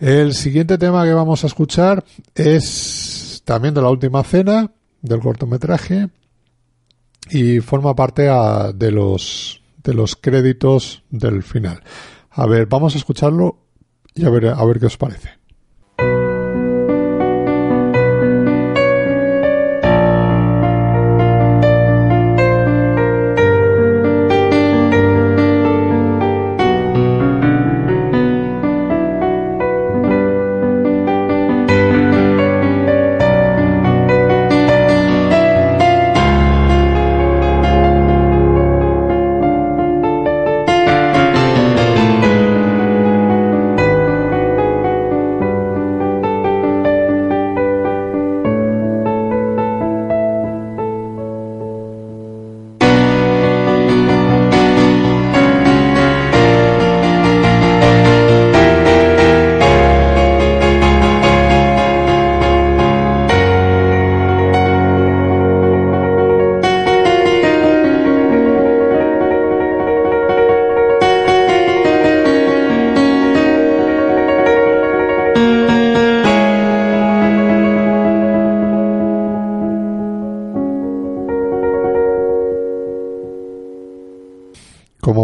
[0.00, 6.08] El siguiente tema que vamos a escuchar es también de la última cena del cortometraje
[7.30, 11.82] y forma parte a, de los de los créditos del final.
[12.30, 13.58] A ver, vamos a escucharlo
[14.14, 15.41] y a ver, a ver qué os parece.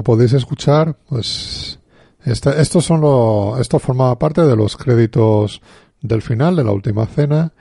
[0.09, 1.81] Podéis escuchar, pues
[2.25, 5.61] este, estos son lo, esto formaba parte de los créditos
[6.01, 7.53] del final de la última cena.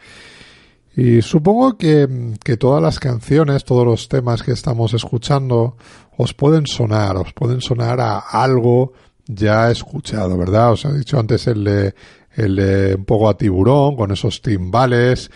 [0.96, 2.08] Y supongo que,
[2.42, 5.76] que, todas las canciones, todos los temas que estamos escuchando,
[6.16, 8.94] os pueden sonar, os pueden sonar a algo
[9.26, 10.72] ya escuchado, ¿verdad?
[10.72, 11.96] Os he dicho antes el de,
[12.34, 15.30] el de un poco a tiburón, con esos timbales,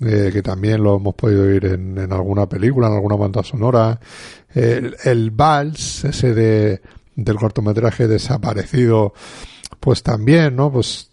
[0.00, 3.98] eh, que también lo hemos podido oír en, en, alguna película, en alguna banda sonora.
[4.54, 6.80] El, vals, ese de,
[7.14, 9.12] del cortometraje desaparecido,
[9.80, 10.72] pues también, ¿no?
[10.72, 11.10] Pues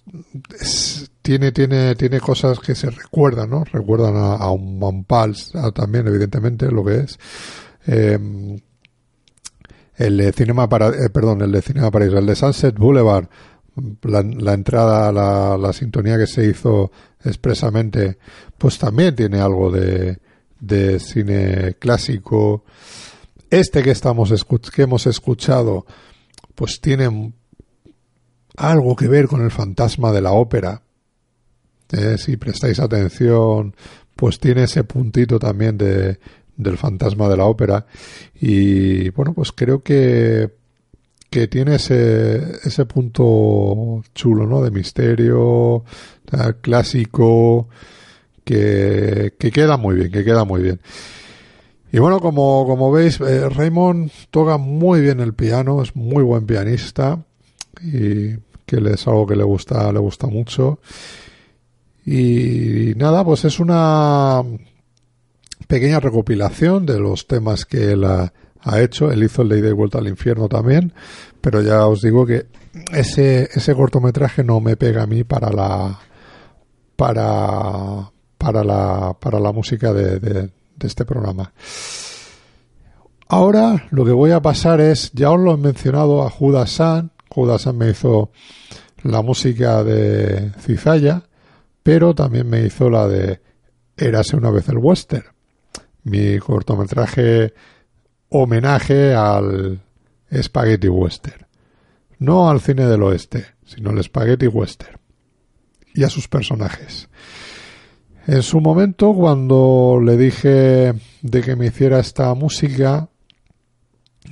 [1.22, 3.64] tiene, tiene, tiene cosas que se recuerdan, ¿no?
[3.64, 7.20] Recuerdan a, un, vals también, evidentemente, lo que es.
[7.88, 8.20] Eh,
[9.98, 13.28] el de Cinema para, eh, perdón, el de Cinema el de Sunset Boulevard,
[14.04, 16.92] la, entrada, la, la sintonía que se hizo
[17.24, 18.18] expresamente,
[18.58, 20.20] pues también tiene algo de,
[20.60, 22.64] de cine clásico.
[23.50, 24.34] Este que estamos
[24.74, 25.86] que hemos escuchado,
[26.56, 27.34] pues tiene
[28.58, 30.82] algo que ver con el fantasma de la ópera.
[31.92, 33.76] Eh, si prestáis atención,
[34.16, 36.20] pues tiene ese puntito también de,
[36.56, 37.86] del fantasma de la ópera.
[38.34, 40.52] Y bueno, pues creo que
[41.36, 44.62] que tiene ese, ese punto chulo, ¿no?
[44.62, 45.84] De misterio,
[46.62, 47.68] clásico,
[48.46, 50.80] que, que queda muy bien, que queda muy bien.
[51.92, 56.46] Y bueno, como, como veis, eh, Raymond toca muy bien el piano, es muy buen
[56.46, 57.22] pianista
[57.82, 60.80] y que es algo que le gusta, le gusta mucho.
[62.06, 64.42] Y nada, pues es una
[65.68, 68.32] pequeña recopilación de los temas que él ha,
[68.66, 69.12] ha hecho.
[69.12, 70.94] Él hizo el de Ida y Vuelta al Infierno también,
[71.40, 72.48] pero ya os digo que
[72.92, 76.00] ese, ese cortometraje no me pega a mí para la
[76.96, 80.50] para para la para la música de, de,
[80.82, 81.54] este programa.
[83.28, 87.12] Ahora lo que voy a pasar es, ya os lo he mencionado a Judas San,
[87.30, 88.32] Judas San me hizo
[89.04, 91.24] la música de Cizalla,
[91.82, 93.42] pero también me hizo la de
[93.98, 95.26] Érase una vez el western.
[96.04, 97.54] Mi cortometraje
[98.30, 99.80] homenaje al
[100.42, 101.46] spaghetti western.
[102.20, 105.00] No al cine del oeste, sino al spaghetti western.
[105.94, 107.10] Y a sus personajes.
[108.28, 113.10] En su momento, cuando le dije de que me hiciera esta música,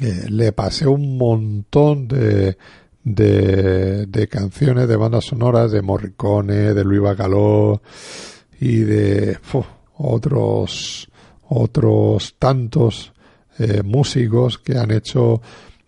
[0.01, 2.57] eh, le pasé un montón de,
[3.03, 7.81] de, canciones, de bandas sonoras, de Morricone, de Luis Bacaló
[8.59, 9.37] y de
[9.95, 11.09] otros,
[11.47, 13.12] otros tantos
[13.59, 15.41] eh, músicos que han hecho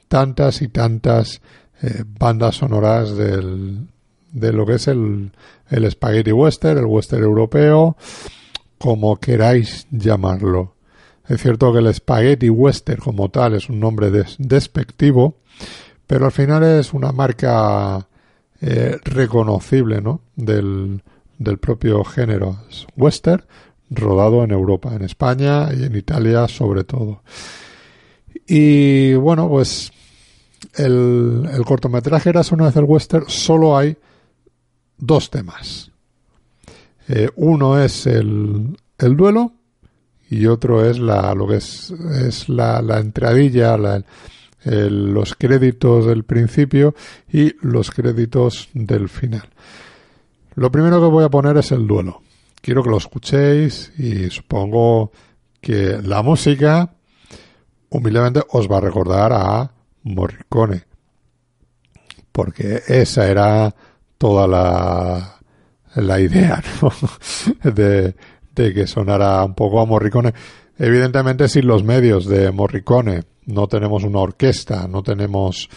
[0.07, 1.41] tantas y tantas
[1.81, 3.87] eh, bandas sonoras del,
[4.31, 5.31] de lo que es el,
[5.69, 7.97] el spaghetti western, el western europeo,
[8.77, 10.75] como queráis llamarlo.
[11.27, 15.37] Es cierto que el spaghetti western como tal es un nombre despectivo,
[16.05, 18.07] pero al final es una marca
[18.61, 20.21] eh, reconocible ¿no?
[20.35, 21.01] del,
[21.37, 22.59] del propio género
[22.95, 23.43] western
[23.95, 27.21] rodado en Europa, en España y en Italia sobre todo.
[28.47, 29.91] Y bueno, pues
[30.75, 33.97] el, el cortometraje Eras una vez el western solo hay
[34.97, 35.91] dos temas.
[37.07, 39.53] Eh, uno es el, el, duelo
[40.29, 44.03] y otro es la, lo que es, es la, la entradilla, la,
[44.63, 46.95] los créditos del principio
[47.31, 49.47] y los créditos del final.
[50.55, 52.21] Lo primero que voy a poner es el duelo.
[52.65, 55.11] Quiero que lo escuchéis y supongo
[55.61, 56.95] que la música
[57.91, 60.81] humildemente os va a recordar a Morricone.
[62.31, 63.75] Porque esa era
[64.17, 65.35] toda la,
[65.93, 66.63] la idea
[67.63, 68.15] de,
[68.55, 70.33] de que sonara un poco a Morricone.
[70.79, 73.25] Evidentemente sin los medios de Morricone.
[73.45, 75.69] No tenemos una orquesta, no tenemos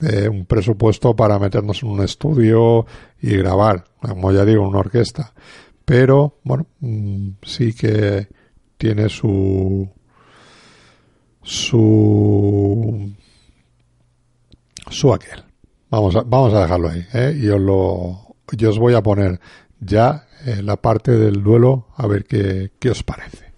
[0.00, 2.86] eh, un presupuesto para meternos en un estudio
[3.20, 5.32] y grabar, como ya digo, una orquesta.
[5.90, 8.28] Pero, bueno, mm, sí que
[8.78, 9.88] tiene su
[11.42, 13.12] su
[14.88, 15.42] su aquel.
[15.90, 17.34] Vamos a, vamos a dejarlo ahí, ¿eh?
[17.36, 19.40] Y lo, yo os voy a poner
[19.80, 23.50] ya en la parte del duelo a ver qué, qué os parece.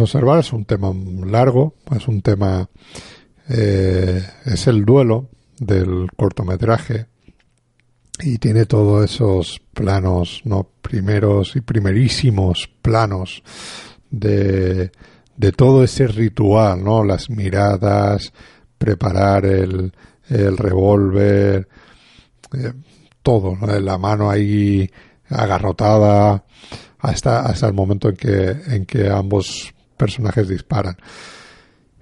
[0.00, 0.92] Observar, es un tema
[1.26, 2.68] largo, es un tema,
[3.48, 5.28] eh, es el duelo
[5.58, 7.06] del cortometraje
[8.20, 13.42] y tiene todos esos planos, no primeros y primerísimos planos
[14.10, 14.90] de,
[15.36, 17.04] de todo ese ritual, ¿no?
[17.04, 18.32] Las miradas,
[18.78, 19.92] preparar el,
[20.28, 21.68] el revólver,
[22.56, 22.72] eh,
[23.22, 24.90] todo, la mano ahí
[25.28, 26.44] agarrotada
[26.98, 30.96] hasta, hasta el momento en que, en que ambos personajes disparan.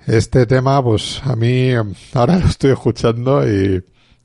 [0.06, 1.72] Este tema, pues a mí
[2.14, 3.84] ahora lo estoy escuchando y,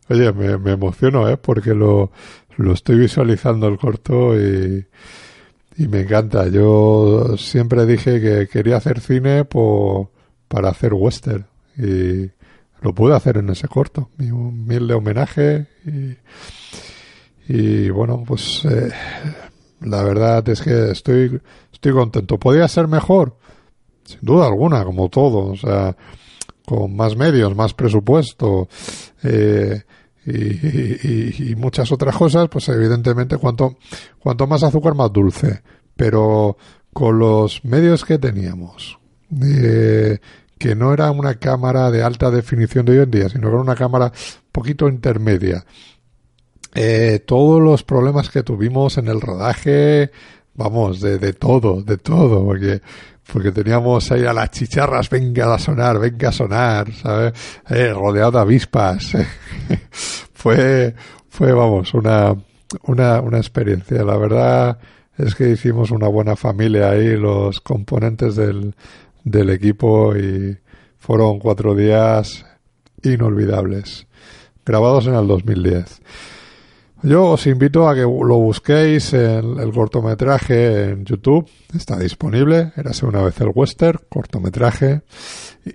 [0.09, 1.37] oye, me, emociono, ¿eh?
[1.37, 2.11] Porque lo,
[2.57, 4.85] lo estoy visualizando el corto y,
[5.77, 6.47] y me encanta.
[6.49, 10.11] Yo siempre dije que quería hacer cine por,
[10.47, 12.29] para hacer western y
[12.81, 14.11] lo pude hacer en ese corto.
[14.17, 16.15] Mi humilde homenaje y,
[17.51, 18.91] y bueno, pues eh,
[19.81, 22.37] la verdad es que estoy, estoy contento.
[22.37, 23.37] ¿Podría ser mejor?
[24.05, 25.51] Sin duda alguna, como todo.
[25.51, 25.95] O sea,
[26.65, 28.67] con más medios, más presupuesto.
[29.23, 29.81] Eh,
[30.25, 33.77] y, muchas otras cosas, pues evidentemente cuanto,
[34.19, 35.61] cuanto más azúcar, más dulce.
[35.95, 36.57] Pero
[36.91, 38.99] con los medios que teníamos,
[39.41, 40.19] eh,
[40.57, 43.61] que no era una cámara de alta definición de hoy en día, sino que era
[43.61, 44.11] una cámara
[44.51, 45.65] poquito intermedia.
[46.75, 50.11] Eh, todos los problemas que tuvimos en el rodaje,
[50.55, 52.81] vamos, de, de todo, de todo, porque
[53.31, 57.33] porque teníamos ahí a las chicharras, venga a sonar, venga a sonar, ¿sabes?
[57.69, 59.13] Eh, rodeado de avispas.
[60.33, 60.93] fue,
[61.29, 62.35] fue, vamos, una,
[62.83, 64.03] una, una experiencia.
[64.03, 64.77] La verdad
[65.17, 68.75] es que hicimos una buena familia ahí, los componentes del,
[69.23, 70.57] del equipo y
[70.97, 72.45] fueron cuatro días
[73.03, 74.07] inolvidables,
[74.65, 76.01] grabados en el 2010.
[77.03, 83.05] Yo os invito a que lo busquéis en el cortometraje en YouTube, está disponible, érase
[83.05, 85.01] una vez el western, cortometraje,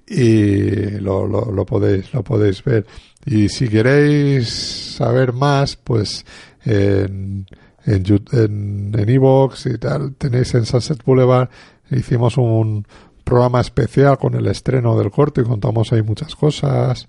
[0.07, 2.87] y lo, lo, podéis, lo podéis ver.
[3.27, 4.49] Y si queréis
[4.97, 6.25] saber más, pues
[6.65, 7.47] en
[7.85, 11.51] en en, en Evox y tal, tenéis en Sunset Boulevard,
[11.91, 12.87] hicimos un
[13.23, 17.07] programa especial con el estreno del corto y contamos ahí muchas cosas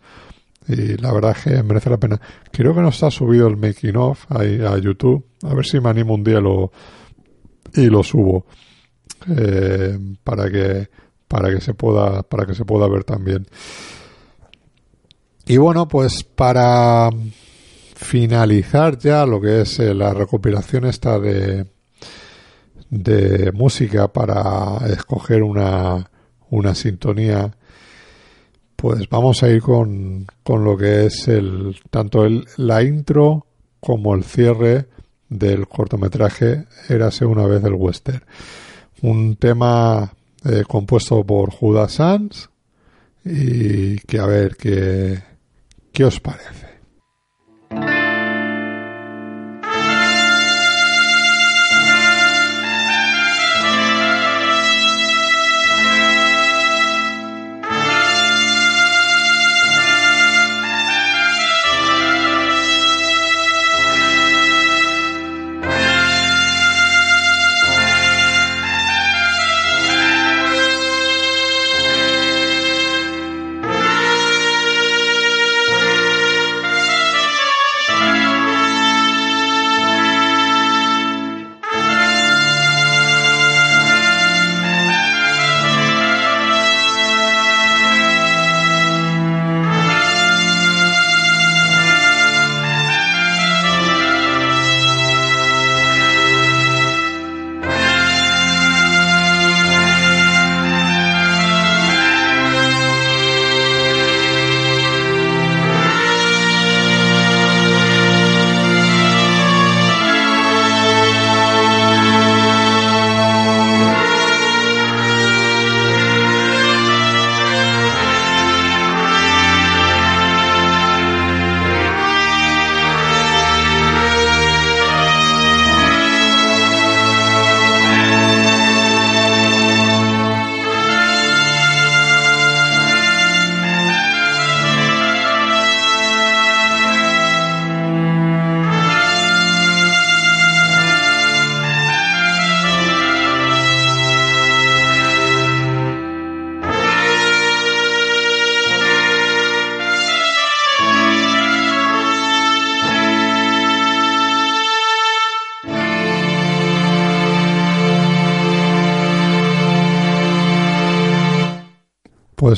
[0.69, 2.21] y la verdad es que merece la pena.
[2.51, 5.25] Creo que no está subido el making of ahí a YouTube.
[5.43, 6.71] A ver si me animo un día lo,
[7.73, 8.45] y lo subo
[9.35, 10.89] eh, para que
[11.27, 13.47] para que se pueda para que se pueda ver también.
[15.47, 17.09] Y bueno, pues para
[17.95, 21.65] finalizar ya lo que es eh, la recopilación esta de
[22.91, 26.09] de música para escoger una
[26.49, 27.55] una sintonía
[28.79, 33.45] pues vamos a ir con, con lo que es el tanto el, la intro
[33.81, 34.85] como el cierre
[35.27, 38.23] del cortometraje Érase una vez el western.
[39.01, 40.13] Un tema
[40.45, 42.49] eh, compuesto por Judas Sanz
[43.25, 45.19] y que a ver qué,
[45.91, 46.78] qué os parece.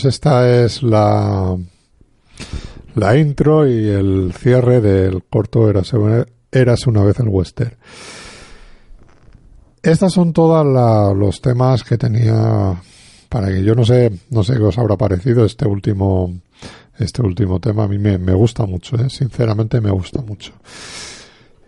[0.01, 1.55] Pues esta es la,
[2.95, 5.93] la intro y el cierre del corto Eras
[6.87, 7.75] una vez el western.
[9.83, 10.65] Estas son todos
[11.15, 12.81] los temas que tenía
[13.29, 16.33] para que yo no sé, no sé qué os habrá parecido este último
[16.97, 19.07] Este último tema a mí me, me gusta mucho, ¿eh?
[19.07, 20.53] sinceramente me gusta mucho.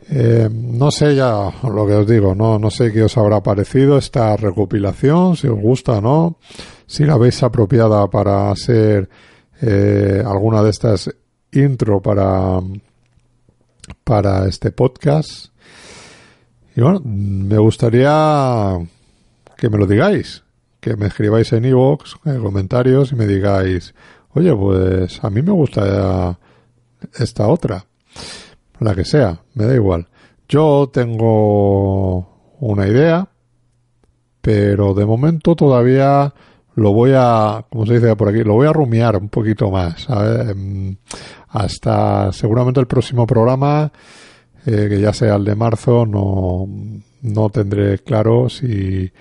[0.09, 3.99] Eh, no sé ya lo que os digo, no, no sé qué os habrá parecido
[3.99, 6.37] esta recopilación, si os gusta o no,
[6.85, 9.09] si la veis apropiada para ser
[9.61, 11.09] eh, alguna de estas
[11.51, 12.59] intro para,
[14.03, 15.47] para este podcast.
[16.75, 18.79] Y bueno, me gustaría
[19.57, 20.43] que me lo digáis,
[20.79, 23.93] que me escribáis en iVoox, en comentarios y me digáis,
[24.33, 26.37] oye, pues a mí me gusta
[27.13, 27.85] esta otra
[28.79, 30.07] la que sea, me da igual.
[30.47, 33.29] Yo tengo una idea,
[34.41, 36.33] pero de momento todavía
[36.75, 40.07] lo voy a, como se dice por aquí, lo voy a rumiar un poquito más.
[40.09, 40.95] Em,
[41.49, 43.91] hasta seguramente el próximo programa,
[44.65, 46.67] eh, que ya sea el de marzo, no,
[47.21, 49.11] no tendré claro si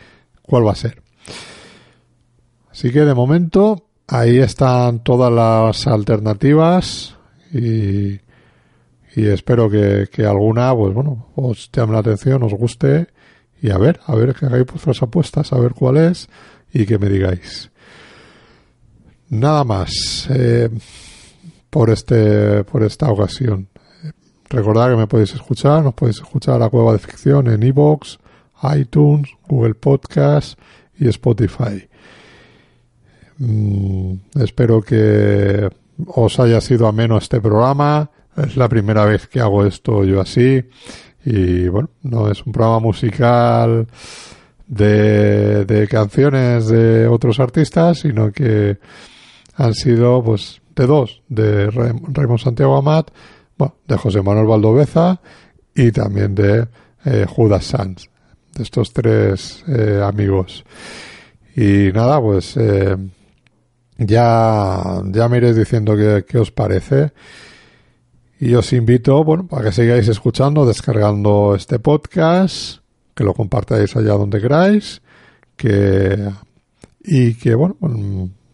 [0.43, 1.03] cuál va a ser.
[2.71, 7.17] Así que de momento ahí están todas las alternativas
[7.53, 8.21] y
[9.15, 13.09] y espero que, que, alguna, pues bueno, os llame la atención, os guste
[13.61, 16.29] y a ver, a ver que hagáis vuestras apuestas, a ver cuál es
[16.73, 17.71] y que me digáis.
[19.29, 20.69] Nada más eh,
[21.71, 23.69] por este por esta ocasión.
[24.49, 28.19] Recordad que me podéis escuchar, nos podéis escuchar a la Cueva de Ficción en iVoox,
[28.77, 30.59] iTunes, Google Podcast
[30.99, 31.89] y Spotify.
[33.39, 35.71] Mm, espero que
[36.07, 40.65] os haya sido ameno este programa es la primera vez que hago esto yo así.
[41.25, 43.87] Y bueno, no es un programa musical
[44.67, 48.79] de, canciones de otros artistas, sino que
[49.57, 53.11] han sido pues de dos, de Raymond Santiago Amat,
[53.59, 55.21] bueno, de José Manuel Valdoveza
[55.75, 56.67] y también de
[57.05, 58.09] eh, Judas Sanz,
[58.55, 60.65] de estos tres eh, amigos.
[61.55, 62.97] Y nada, pues eh,
[63.99, 67.13] ya, ya me iréis diciendo qué, qué os parece.
[68.41, 72.82] Y os invito, bueno, para que sigáis escuchando, descargando este podcast,
[73.15, 75.03] que lo compartáis allá donde queráis,
[75.57, 76.31] que,
[77.05, 77.77] y que, bueno,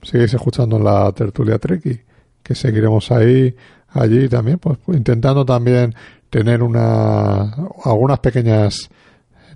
[0.03, 2.01] sigáis escuchando la tertulia Treki,
[2.43, 3.55] que seguiremos ahí,
[3.89, 5.95] allí también, pues, pues, intentando también
[6.31, 7.55] tener una,
[7.85, 8.91] algunas pequeñas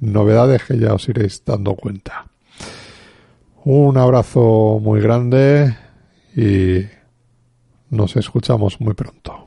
[0.01, 2.27] novedades que ya os iréis dando cuenta.
[3.65, 5.77] Un abrazo muy grande
[6.35, 6.85] y
[7.91, 9.42] nos escuchamos muy pronto.